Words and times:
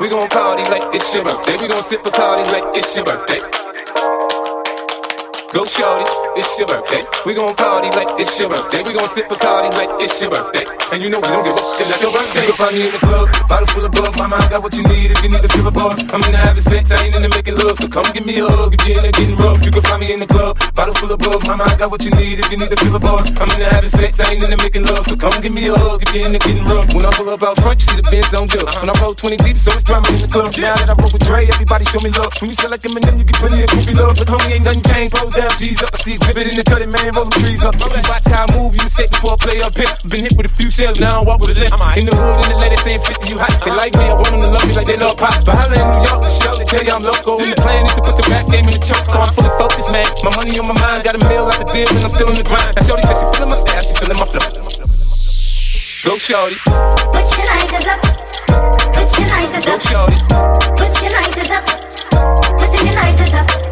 We 0.00 0.08
gon' 0.08 0.28
party 0.28 0.64
like 0.70 0.94
it's 0.94 1.14
your 1.14 1.24
birthday. 1.24 1.56
We 1.56 1.68
gon' 1.68 1.82
sip 1.82 2.04
a 2.06 2.10
party 2.10 2.42
like 2.50 2.64
it's 2.76 2.94
your 2.96 3.04
birthday. 3.04 3.69
And 10.94 11.02
you 11.02 11.10
know 11.10 11.18
we 11.18 11.26
don't 11.26 11.42
give 11.42 11.58
up, 11.58 11.78
that's 11.78 12.02
your 12.02 12.14
birthday. 12.14 12.46
You 12.46 12.54
can 12.54 12.58
find 12.58 12.74
me 12.74 12.86
in 12.86 12.94
the 12.94 13.02
club, 13.02 13.26
bottle 13.50 13.66
full 13.66 13.82
of 13.82 13.90
bug. 13.90 14.14
My 14.14 14.30
mind 14.30 14.46
got 14.46 14.62
what 14.62 14.74
you 14.78 14.86
need 14.86 15.10
if 15.10 15.18
you 15.22 15.30
need 15.30 15.42
to 15.42 15.50
feel 15.50 15.66
a 15.66 15.70
buzz. 15.74 16.06
I'm 16.14 16.22
into 16.22 16.38
having 16.38 16.62
sex, 16.62 16.90
I 16.90 17.02
ain't 17.02 17.14
into 17.18 17.30
making 17.34 17.58
love. 17.58 17.78
So 17.82 17.90
come 17.90 18.06
give 18.14 18.26
me 18.26 18.38
a 18.38 18.46
hug 18.46 18.74
if 18.74 18.82
you're 18.86 18.98
into 18.98 19.10
getting 19.10 19.34
rough. 19.42 19.58
You 19.66 19.70
can 19.74 19.82
find 19.82 19.98
me 19.98 20.12
in 20.14 20.20
the 20.22 20.30
club, 20.30 20.54
bottle 20.74 20.94
full 20.94 21.10
of 21.10 21.18
bug. 21.18 21.42
My 21.50 21.58
mind 21.58 21.78
got 21.82 21.90
what 21.90 22.02
you 22.06 22.14
need 22.14 22.38
if 22.38 22.46
you 22.50 22.58
need 22.58 22.70
to 22.70 22.78
feel 22.78 22.94
a 22.94 22.98
buzz. 23.02 23.34
I'm 23.34 23.50
into 23.50 23.66
having 23.66 23.90
sex, 23.90 24.22
I 24.22 24.34
ain't 24.34 24.42
into 24.42 24.58
making 24.62 24.86
love. 24.86 25.06
So 25.06 25.14
come 25.14 25.34
give 25.42 25.50
me 25.50 25.66
a 25.66 25.74
hug 25.74 26.02
if 26.02 26.14
you're 26.14 26.26
into 26.26 26.38
getting 26.38 26.62
rough. 26.62 26.94
When 26.94 27.06
I 27.06 27.10
pull 27.10 27.30
up 27.30 27.42
out 27.42 27.58
front, 27.58 27.82
you 27.82 27.86
see 27.90 27.98
the 27.98 28.06
Benz 28.06 28.34
on 28.34 28.46
jump. 28.46 28.70
When 28.78 28.90
I 28.90 28.94
roll 29.02 29.18
20 29.18 29.34
deep, 29.42 29.58
so 29.58 29.74
it's 29.74 29.82
drama 29.82 30.06
in 30.14 30.22
the 30.22 30.30
club. 30.30 30.54
Now 30.58 30.78
that 30.78 30.90
I 30.90 30.94
roll 30.94 31.10
with 31.10 31.26
Dre, 31.26 31.46
everybody 31.46 31.86
show 31.86 31.98
me 32.02 32.10
love. 32.14 32.34
When 32.38 32.50
you 32.50 32.58
sell 32.58 32.70
like 32.70 32.82
Eminem, 32.82 33.18
you 33.18 33.26
get 33.26 33.38
plenty 33.38 33.62
of 33.62 33.70
groupie 33.70 33.94
love. 33.94 34.18
But 34.18 34.26
homie 34.26 34.58
ain't 34.58 34.66
nothing 34.66 34.82
changed. 34.90 35.14
Down, 35.40 35.56
G's 35.56 35.80
up. 35.80 35.88
I 35.96 35.98
see 36.04 36.20
Xzibit 36.20 36.52
in 36.52 36.56
the 36.60 36.64
cutting, 36.68 36.92
man, 36.92 37.16
trees 37.40 37.64
up. 37.64 37.72
You 37.80 37.88
watch 38.12 38.28
how 38.28 38.44
I 38.44 38.52
move, 38.52 38.76
you 38.76 38.84
mistake 38.84 39.08
a 39.08 39.36
player 39.40 39.72
pimp. 39.72 39.88
Been 40.04 40.28
hit 40.28 40.36
with 40.36 40.44
a 40.44 40.52
few 40.52 40.68
shells, 40.68 41.00
now 41.00 41.20
I 41.20 41.24
walk 41.24 41.40
with 41.40 41.56
a 41.56 41.64
limp. 41.64 41.72
In 41.96 42.04
the 42.04 42.12
hood, 42.12 42.44
in 42.44 42.52
the 42.52 42.60
lady 42.60 42.76
saying 42.84 43.00
50, 43.00 43.24
you 43.32 43.40
hot. 43.40 43.48
They 43.64 43.72
like 43.72 43.96
me, 43.96 44.04
I 44.04 44.20
want 44.20 44.36
them 44.36 44.44
to 44.44 44.52
love 44.52 44.68
me 44.68 44.76
like 44.76 44.84
they 44.84 45.00
love 45.00 45.16
pop. 45.16 45.32
But 45.48 45.56
holla 45.56 45.80
in 45.80 45.86
New 45.96 46.04
York, 46.04 46.20
the 46.20 46.28
show, 46.44 46.52
they 46.60 46.68
tell 46.68 46.84
you 46.84 46.92
I'm 46.92 47.00
loco. 47.00 47.40
And 47.40 47.48
the 47.48 47.56
plan 47.56 47.88
is 47.88 47.96
to 47.96 48.04
put 48.04 48.20
the 48.20 48.26
rap 48.28 48.52
game 48.52 48.68
in 48.68 48.76
the 48.76 48.84
choke. 48.84 49.00
I'm 49.08 49.32
fully 49.32 49.48
focused, 49.56 49.88
man. 49.88 50.04
My 50.20 50.28
money 50.36 50.52
on 50.60 50.68
my 50.68 50.76
mind, 50.76 51.08
got 51.08 51.16
a 51.16 51.22
meal 51.24 51.48
out 51.48 51.56
the 51.56 51.64
deal, 51.72 51.88
and 51.88 52.04
I'm 52.04 52.12
still 52.12 52.28
in 52.28 52.36
the 52.36 52.44
grind. 52.44 52.76
Now, 52.76 52.84
Shorty 52.84 53.04
says 53.08 53.16
she 53.16 53.40
my 53.40 53.56
style, 53.56 53.80
she 53.80 53.96
my 54.12 54.28
flow. 54.28 54.44
Go, 56.04 56.20
Shorty. 56.20 56.60
Put 57.16 57.24
your 57.32 57.48
lighters 57.48 57.88
up. 57.88 58.00
Put 58.92 59.08
your 59.16 59.28
lighters 59.32 59.64
up. 59.64 59.72
Go, 59.72 59.88
Shorty. 59.88 60.20
Put 60.76 60.92
your 61.00 61.12
lighters 61.16 61.48
up. 61.48 61.64
Put 62.60 62.76
your 62.76 62.92
lighters 62.92 63.32
up. 63.32 63.69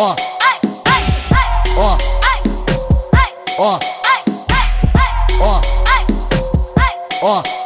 ó, 0.00 0.16
ó, 1.76 1.98
ó, 3.58 3.78
ó, 5.42 5.60
ó. 7.22 7.59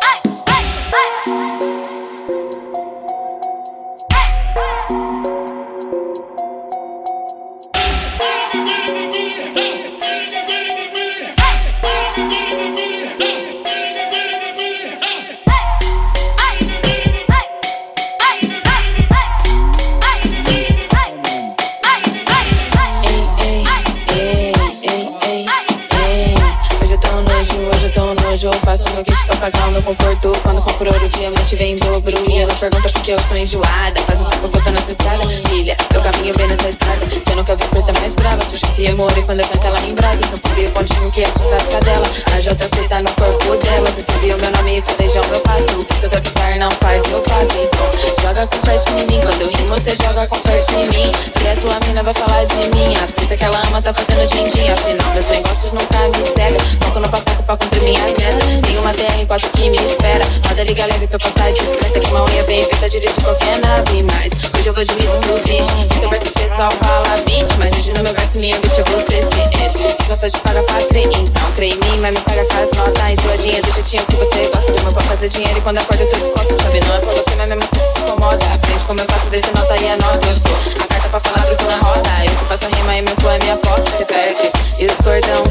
cortou. 30.15 30.33
Quando 30.43 30.63
comprou 30.63 30.95
o 30.95 31.09
diamante 31.09 31.57
vem 31.57 31.73
em 31.73 31.77
dobro. 31.77 32.15
E 32.31 32.39
ela 32.39 32.55
pergunta 32.55 32.89
por 32.89 33.03
que 33.03 33.11
eu 33.13 33.19
sou 33.21 33.37
enjoada. 33.37 34.01
Faz 34.07 34.21
um 34.21 34.25
tempo 34.25 34.49
que 34.49 34.59
eu 34.59 34.65
tô 34.65 34.71
nessa 34.71 34.91
estrada, 34.91 35.29
filha. 35.49 35.77
Eu 35.95 36.01
caminho 36.01 36.35
bem 36.37 36.49
nessa 36.49 36.69
estrada. 36.69 37.07
Você 37.07 37.35
nunca 37.35 37.57
viu 37.57 37.69
preta 37.69 37.93
mais 38.01 38.15
brava. 38.15 38.45
Sua 38.45 38.59
chefia 38.59 38.91
amor 38.91 39.17
e 39.17 39.23
quando 39.23 39.41
eu 39.41 39.49
canto 39.49 39.67
ela 39.67 39.81
em 39.81 39.95
brasa. 39.95 40.21
São 40.29 40.39
pobre 40.39 40.69
pontinho 40.69 41.11
que 41.11 41.23
é 41.23 41.27
atiça 41.27 41.57
a 41.57 41.65
cadela. 41.73 42.07
A 42.35 42.41
J 42.41 42.55
tá 42.89 43.03
no 43.03 43.11
corpo 43.13 43.57
dela. 43.65 43.91
Você 43.91 44.03
sabia 44.03 44.37
o 44.37 44.41
meu 44.41 44.51
nome 44.53 44.79
e 44.79 44.83
farejão 44.83 45.23
eu 45.33 45.41
passo. 45.41 45.81
O 45.81 45.85
que 45.85 45.95
seu 45.95 46.11
não 46.59 46.71
faz, 46.71 47.03
eu 47.11 47.23
faço. 47.25 47.59
Então, 47.61 47.87
joga 48.23 48.47
confete 48.47 48.91
em 48.91 49.07
mim. 49.07 49.21
Quando 49.21 49.43
eu 49.43 49.49
rimo, 49.49 49.75
você 49.75 49.97
joga 49.97 50.27
confete 50.27 50.75
em 50.75 50.87
mim. 50.89 51.13
Se 51.37 51.47
é 51.47 51.57
sua 51.57 51.79
mina, 51.87 52.03
vai 52.03 52.15
falar 52.15 52.45
de 52.45 52.57
mim. 52.71 52.95
A 53.03 53.07
fita 53.09 53.37
que 53.37 53.45
ela 53.45 53.61
ama 53.67 53.83
tá 53.83 53.93
fazendo 53.93 54.27
din-din. 54.27 54.71
Afinal, 54.71 55.13
meus 55.15 55.27
negócios 55.29 55.73
nunca 55.73 55.99
me 56.09 56.27
cega. 56.27 56.59
Foco 56.83 57.01
no 57.01 57.09
papaco 57.09 57.43
pra 57.43 57.57
cumprir 57.57 57.83
minhas 57.83 58.13
metas. 58.13 58.61
Tem 58.63 58.79
uma 58.79 58.93
TR4 58.93 59.51
que 59.53 59.71
me 59.71 59.79
espera. 60.05 60.25
Roda 60.49 60.65
liga 60.65 60.87
leve 60.87 61.07
pra 61.07 61.19
passar 61.19 61.53
discreta. 61.53 62.01
Que 62.01 62.07
uma 62.09 62.25
unha 62.25 62.45
bem 62.45 62.63
feita 62.63 62.89
dirige 62.89 63.21
qualquer 63.23 63.59
nave. 63.61 64.03
Mas 64.03 64.33
hoje 64.55 64.69
eu 64.69 64.75
vou 64.75 64.85
de 64.85 64.95
beat. 64.95 65.93
Fica 65.93 66.09
perto 66.09 66.29
você 66.29 66.49
só 66.51 66.69
fala 66.71 67.15
beat. 67.25 67.49
Mas 67.59 67.73
hoje 67.73 67.93
no 67.93 68.03
meu 68.03 68.13
verso 68.13 68.39
minha 68.39 68.59
beat 68.61 68.79
é 68.79 68.85
você 68.85 69.23
ser 69.23 69.49
é. 69.63 70.09
Gosta 70.09 70.29
de 70.29 70.39
pagar 70.39 70.63
pra 70.65 70.77
crer, 70.87 71.07
então 71.07 71.53
crê 71.57 71.69
em 71.69 71.77
mim. 71.77 72.01
Mas 72.01 72.13
me 72.13 72.21
paga 72.21 72.45
com 72.45 72.63
as 72.63 72.71
notas 72.77 73.11
enjoadinha 73.11 73.63
do 73.63 73.73
jeitinho 73.73 74.05
que 74.07 74.17
você 74.17 74.47
gosta. 74.53 74.73
Como 74.73 74.89
eu 74.89 74.93
vou 74.93 75.03
fazer 75.05 75.29
dinheiro 75.29 75.59
e 75.59 75.61
quando 75.63 75.79
acordo 75.79 76.03
eu 76.03 76.11
tô 76.11 76.17
disposta. 76.19 76.57
Sabe, 76.63 76.81
não 76.81 76.95
é 76.95 77.01
pra 77.01 77.13
você, 77.13 77.37
mas 77.37 77.51
mesmo 77.51 77.65
assim 77.65 77.95
se 77.95 78.01
incomoda. 78.03 78.45
Aprende 78.55 78.85
como 78.85 79.01
eu 79.01 79.07
faço, 79.07 79.31
vê 79.31 79.39
se 79.39 79.55
nota 79.55 79.83
e 79.83 79.89
anota. 79.89 80.29
Eu 80.29 80.37
sou 80.37 80.85
a 80.85 80.87
carta 80.87 81.09
pra 81.09 81.21
falar 81.21 81.47
truco 81.47 81.65
na 81.65 81.79
roda. 81.79 82.11
Eu 82.25 82.37
que 82.37 82.45
faço 82.45 82.67
a 82.67 82.77
rima 82.77 82.97
e 82.97 83.03
meu 83.03 83.15
flow 83.17 83.33
é 83.33 83.39
minha 83.39 83.55
aposta. 83.55 83.91
Você 83.91 84.05
perde 84.05 84.53
e 84.79 84.87
os 84.87 84.97
cordão. 84.99 85.45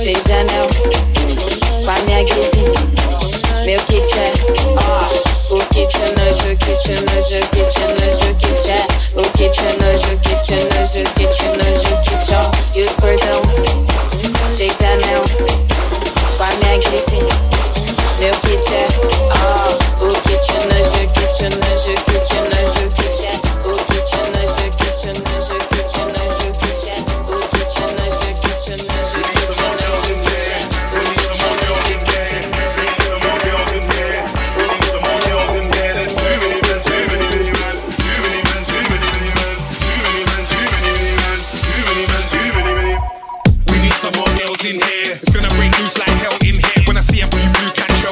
Cheio 0.00 0.20
de 0.22 0.32
anel. 0.32 0.66
Com 1.84 1.90
a 1.90 2.04
minha 2.04 2.22
grife. 2.22 2.97
Meu 3.68 3.78
kit 3.80 4.18
é, 4.18 4.27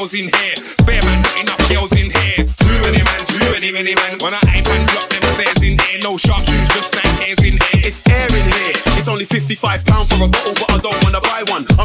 shells 0.06 0.14
in 0.14 0.31
here. 0.38 0.55
Bare 0.87 1.03
man, 1.03 1.23
not 1.23 1.41
enough 1.41 1.69
girls 1.69 1.93
in 1.93 2.11
here. 2.11 2.47
Too 2.56 2.79
many 2.82 3.03
man, 3.03 3.25
too 3.26 3.38
many, 3.50 3.73
many 3.73 3.94
man. 3.94 4.19
When 4.20 4.35
I 4.35 4.41
aim 4.55 4.64
and 4.67 4.91
block 4.91 5.08
them 5.08 5.23
stairs 5.35 5.62
in 5.62 5.79
here. 5.79 6.00
No 6.03 6.17
sharp 6.17 6.44
shoes, 6.44 6.69
just 6.69 6.94
nine 6.94 7.14
hairs 7.17 7.38
in 7.41 7.58
here. 7.58 7.82
It's 7.82 8.00
air 8.06 8.29
in 8.29 8.47
here. 8.47 8.75
It's 8.99 9.08
only 9.08 9.25
55 9.25 9.85
pound 9.85 10.08
for 10.08 10.23
a 10.25 10.29
bottle, 10.29 10.55
but 10.55 10.70
I 10.70 10.79
don't 10.79 10.99
wanna 11.03 11.20
buy 11.20 11.43
one. 11.49 11.75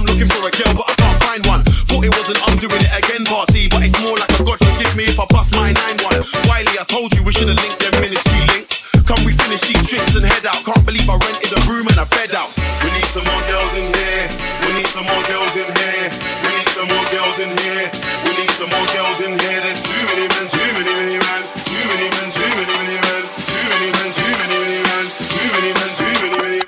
In 17.41 17.49
here. 17.57 17.89
We 18.21 18.31
need 18.37 18.53
some 18.53 18.69
more 18.69 18.85
girls 18.93 19.17
in 19.25 19.33
here. 19.33 19.59
There's 19.65 19.81
too 19.81 20.01
many 20.13 20.29
men, 20.29 20.45
too 20.45 20.69
many, 20.77 20.93
many 20.93 21.17
men. 21.17 21.41
Too 21.65 21.83
many 21.89 22.07
men, 22.13 22.27
too 22.29 22.51
many, 22.53 22.75
many 22.77 22.97
men. 23.01 23.23
Too 23.49 23.63
many 23.73 23.89
men, 23.97 24.09
too 24.13 24.33
many, 24.37 24.57
many 24.61 24.81
men. 24.85 25.05
Too 25.25 25.47
many 25.49 25.71
men, 25.73 25.89
too 25.97 26.13
many, 26.21 26.37
many. 26.37 26.59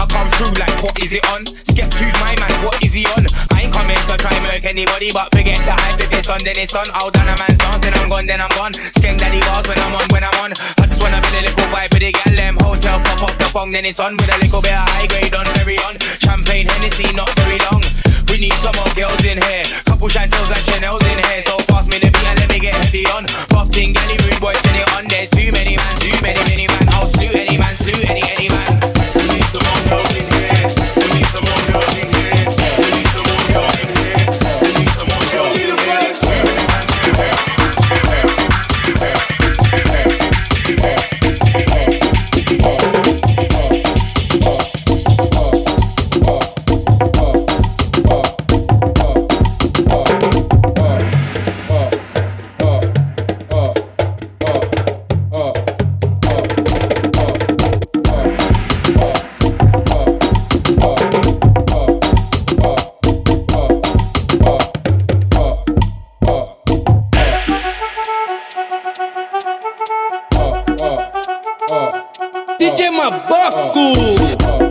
I 0.00 0.04
come 0.08 0.28
through 0.40 0.56
like, 0.56 0.76
what 0.80 0.96
is 1.04 1.12
it 1.12 1.24
on? 1.28 1.44
Skeps, 1.68 2.00
who's 2.00 2.16
my 2.16 2.32
man? 2.40 2.54
What 2.64 2.80
is 2.80 2.96
he 2.96 3.04
on? 3.12 3.28
I 3.52 3.68
ain't 3.68 3.72
coming 3.76 4.00
to 4.08 4.16
try 4.16 4.32
murk 4.40 4.64
anybody, 4.64 5.12
but 5.12 5.28
forget 5.36 5.60
the 5.68 5.76
hype. 5.76 6.00
If 6.00 6.12
it's 6.16 6.30
on, 6.32 6.40
then 6.40 6.56
it's 6.56 6.72
on. 6.72 6.88
Out 6.96 7.12
down 7.12 7.28
a 7.28 7.36
man's 7.36 7.60
dance, 7.60 7.80
then 7.84 7.92
I'm 8.00 8.08
gone, 8.08 8.24
then 8.24 8.40
I'm 8.40 8.52
gone. 8.56 8.72
Skin 8.96 9.20
daddy 9.20 9.40
bars 9.44 9.68
when 9.68 9.78
I'm 9.84 9.92
on, 10.00 10.06
when 10.16 10.24
I'm 10.24 10.36
on. 10.40 10.50
I 10.80 10.88
just 10.88 11.02
wanna 11.04 11.20
build 11.20 11.44
a 11.44 11.52
little 11.52 11.68
vibe 11.68 11.92
with 11.92 12.00
the 12.00 12.12
gal, 12.16 12.32
them 12.32 12.56
hotel 12.56 13.00
pop 13.04 13.28
off 13.28 13.36
the 13.36 13.48
phone, 13.52 13.70
then 13.72 13.84
it's 13.84 14.00
on 14.00 14.16
with 14.16 14.32
a 14.32 14.38
little 14.40 14.64
bit 14.64 14.72
of 14.72 14.88
high 14.88 15.06
grade 15.12 15.34
on, 15.36 15.44
very 15.60 15.76
on. 15.84 16.00
Champagne, 16.24 16.66
Hennessy, 16.72 17.04
not 17.12 17.28
very 17.36 17.60
long. 17.68 17.84
We 18.30 18.38
need 18.38 18.56
some 18.60 18.74
more 18.76 18.90
girls 18.94 19.22
in 19.24 19.38
here. 19.40 19.64
Couple 19.84 20.08
Chantels 20.08 20.50
and 20.50 20.62
Chanel's 20.66 21.04
in 21.06 21.18
here. 21.18 21.42
So 21.44 21.56
pass 21.68 21.86
me 21.86 21.98
the 21.98 22.10
beat 22.10 22.26
and 22.26 22.38
let 22.38 22.50
me 22.50 22.58
get 22.58 22.74
heavy 22.74 23.06
on. 23.06 23.24
Pop 23.48 23.68
thing, 23.68 23.92
galley 23.92 24.16
rude 24.22 24.40
boys 24.40 24.60
in 24.70 24.76
it 24.76 24.88
on. 24.94 25.08
There's 25.08 25.30
too 25.30 25.52
many 25.52 25.76
man, 25.76 25.94
too 26.00 26.14
many, 26.22 26.40
many 26.44 26.66
man. 26.66 26.84
I'll 26.94 27.06
slew 27.06 27.30
any 27.32 27.56
man, 27.56 27.74
slew 27.74 27.96
any, 28.08 28.22
any 28.22 28.35
Trabuco! 73.06 74.65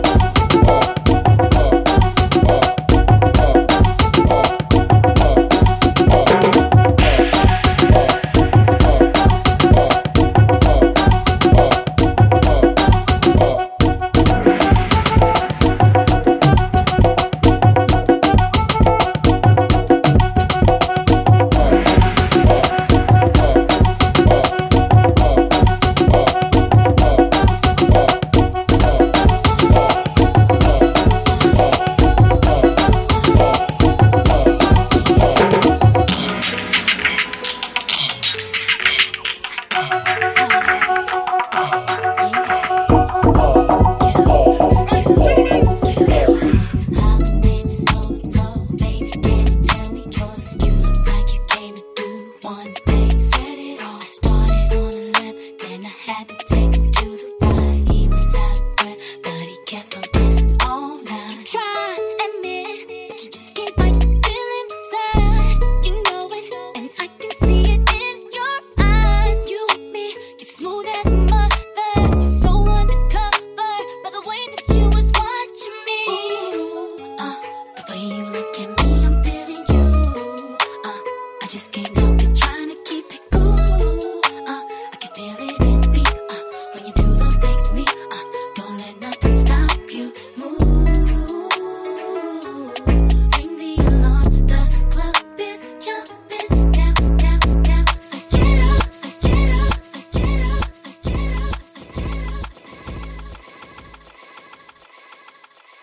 me. 87.72 88.05